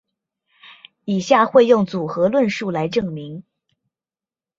[1.05, 3.43] 以下会用组合论述来证明。